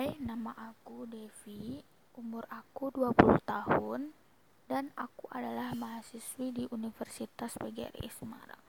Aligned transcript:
Hai, 0.00 0.16
nama 0.16 0.56
aku 0.56 1.04
Devi, 1.04 1.76
umur 2.16 2.48
aku 2.48 2.88
20 2.88 3.36
tahun, 3.44 4.16
dan 4.64 4.88
aku 4.96 5.28
adalah 5.28 5.76
mahasiswi 5.76 6.56
di 6.56 6.64
Universitas 6.72 7.60
PGRI 7.60 8.08
Semarang. 8.08 8.64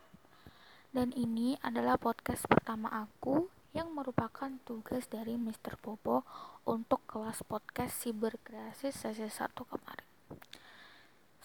Dan 0.91 1.15
ini 1.15 1.55
adalah 1.63 1.96
podcast 1.96 2.44
pertama 2.52 2.91
aku 2.91 3.47
yang 3.71 3.96
merupakan 3.96 4.52
tugas 4.67 5.07
dari 5.07 5.39
Mr. 5.39 5.80
Popo 5.80 6.28
untuk 6.68 7.00
kelas 7.07 7.48
podcast 7.48 7.95
Siberkreasi 8.04 8.91
sesi 8.91 9.23
1 9.23 9.55
kemarin. 9.55 10.11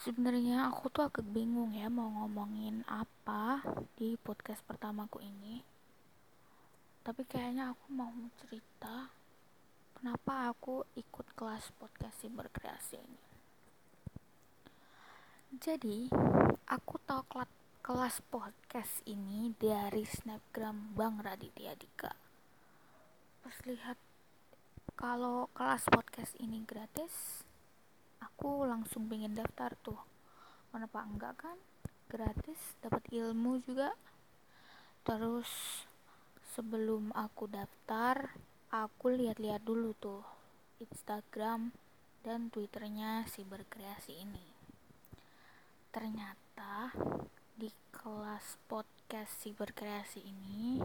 Sebenarnya 0.03 0.67
aku 0.67 0.91
tuh 0.91 1.07
agak 1.07 1.23
bingung 1.31 1.71
ya 1.71 1.87
mau 1.87 2.11
ngomongin 2.11 2.83
apa 2.91 3.63
di 3.95 4.19
podcast 4.19 4.59
pertamaku 4.67 5.23
ini. 5.23 5.63
Tapi 7.07 7.23
kayaknya 7.23 7.71
aku 7.71 7.87
mau 7.95 8.11
cerita 8.35 9.15
kenapa 9.97 10.53
aku 10.53 10.85
ikut 10.93 11.25
kelas 11.33 11.73
podcast 11.81 12.21
berkreasi 12.29 13.01
ini. 13.01 13.21
Jadi, 15.57 16.05
aku 16.69 17.01
tahu 17.01 17.25
kelas 17.81 18.21
podcast 18.29 19.01
ini 19.09 19.57
dari 19.57 20.05
snapgram 20.05 20.93
Bang 20.93 21.17
Raditya 21.17 21.73
Dika. 21.73 22.13
Pas 23.41 23.57
lihat 23.65 23.97
kalau 24.93 25.49
kelas 25.57 25.89
podcast 25.89 26.37
ini 26.37 26.61
gratis, 26.61 27.41
aku 28.21 28.69
langsung 28.69 29.09
pengen 29.09 29.33
daftar 29.33 29.73
tuh. 29.81 29.97
Kenapa 30.69 31.09
enggak 31.09 31.41
kan? 31.41 31.57
Gratis, 32.05 32.77
dapat 32.85 33.01
ilmu 33.09 33.65
juga. 33.65 33.97
Terus 35.01 35.49
sebelum 36.53 37.09
aku 37.17 37.49
daftar, 37.49 38.37
aku 38.67 39.15
lihat-lihat 39.15 39.63
dulu 39.63 39.95
tuh 39.95 40.27
Instagram 40.83 41.71
dan 42.19 42.51
Twitternya 42.51 43.23
si 43.23 43.47
berkreasi 43.47 44.19
ini. 44.19 44.43
Ternyata 45.87 46.91
di 47.55 47.71
kelas 47.95 48.59
podcast 48.67 49.31
si 49.39 49.55
berkreasi 49.55 50.19
ini 50.19 50.83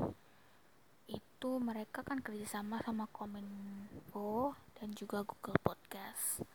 itu 1.10 1.50
mereka 1.58 2.06
kan 2.06 2.22
kerjasama 2.22 2.78
sama 2.86 3.10
Kominfo 3.10 4.54
dan 4.78 4.94
juga 4.94 5.26
Google 5.26 5.58
Podcast. 5.58 6.46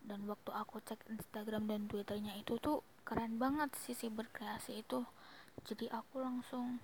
Dan 0.00 0.30
waktu 0.30 0.54
aku 0.54 0.78
cek 0.86 1.02
Instagram 1.10 1.66
dan 1.66 1.90
Twitternya 1.90 2.38
itu 2.38 2.62
tuh 2.62 2.86
keren 3.02 3.42
banget 3.42 3.74
sih 3.74 3.98
si 3.98 4.06
berkreasi 4.06 4.86
itu. 4.86 5.02
Jadi 5.66 5.90
aku 5.90 6.22
langsung 6.22 6.78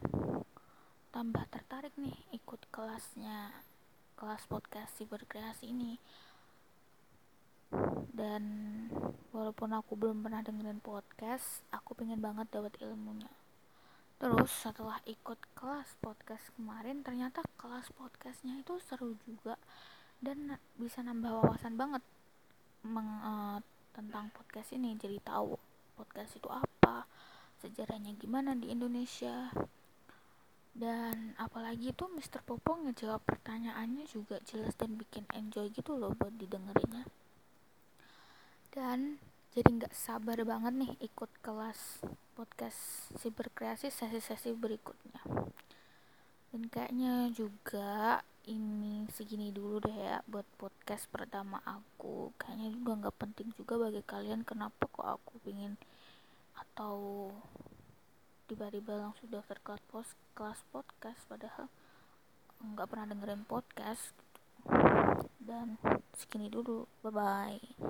tambah 1.14 1.46
tertarik 1.48 1.94
nih 1.94 2.18
ikut 2.34 2.66
kelasnya 2.74 3.54
kelas 4.16 4.48
podcast 4.48 4.96
si 4.96 5.04
berkreasi 5.04 5.70
ini. 5.70 6.00
Dan 8.16 8.44
walaupun 9.30 9.76
aku 9.76 9.92
belum 9.94 10.24
pernah 10.24 10.40
dengerin 10.40 10.80
podcast 10.80 11.60
aku 11.68 11.92
pengen 11.92 12.24
banget 12.24 12.48
dapat 12.48 12.72
ilmunya. 12.80 13.28
Terus 14.16 14.48
setelah 14.48 14.96
ikut 15.04 15.36
kelas 15.52 16.00
podcast 16.00 16.48
kemarin 16.56 17.04
ternyata 17.04 17.44
kelas 17.60 17.92
podcastnya 17.92 18.56
itu 18.56 18.80
seru 18.80 19.12
juga 19.28 19.60
dan 20.24 20.56
bisa 20.80 21.04
nambah 21.04 21.44
wawasan 21.44 21.76
banget 21.76 22.00
meng, 22.80 23.20
uh, 23.20 23.60
tentang 23.92 24.32
podcast 24.32 24.72
ini. 24.72 24.96
Jadi 24.96 25.20
tahu 25.20 25.60
podcast 26.00 26.40
itu 26.40 26.48
apa 26.48 27.04
sejarahnya 27.60 28.16
gimana 28.16 28.56
di 28.56 28.72
Indonesia 28.72 29.52
dan 30.76 31.32
apalagi 31.40 31.96
tuh 31.96 32.12
Mr. 32.12 32.44
Popo 32.44 32.76
ngejawab 32.76 33.24
pertanyaannya 33.24 34.04
juga 34.04 34.36
jelas 34.44 34.76
dan 34.76 35.00
bikin 35.00 35.24
enjoy 35.32 35.72
gitu 35.72 35.96
loh 35.96 36.12
buat 36.12 36.36
didengerinnya 36.36 37.08
dan 38.76 39.16
jadi 39.56 39.72
nggak 39.72 39.96
sabar 39.96 40.36
banget 40.44 40.76
nih 40.76 40.92
ikut 41.00 41.32
kelas 41.40 42.04
podcast 42.36 43.08
si 43.16 43.32
berkreasi 43.32 43.88
sesi-sesi 43.88 44.52
berikutnya 44.52 45.24
dan 46.52 46.62
kayaknya 46.68 47.32
juga 47.32 48.20
ini 48.44 49.08
segini 49.08 49.48
dulu 49.48 49.80
deh 49.80 49.96
ya 49.96 50.20
buat 50.28 50.44
podcast 50.60 51.08
pertama 51.08 51.56
aku 51.64 52.36
kayaknya 52.36 52.68
juga 52.68 52.92
nggak 53.00 53.16
penting 53.16 53.48
juga 53.56 53.80
bagi 53.80 54.04
kalian 54.04 54.44
kenapa 54.44 54.84
kok 54.92 55.08
aku 55.08 55.40
pingin 55.40 55.80
atau 56.52 57.32
tiba-tiba 58.46 58.94
langsung 58.94 59.26
daftar 59.26 59.58
kelas 59.62 59.82
pos 59.90 60.08
kelas 60.38 60.62
podcast 60.70 61.20
padahal 61.26 61.66
nggak 62.62 62.88
pernah 62.88 63.06
dengerin 63.10 63.44
podcast 63.44 64.14
gitu. 64.14 64.40
dan 65.42 65.76
segini 66.14 66.48
dulu 66.48 66.86
bye 67.02 67.12
bye 67.12 67.86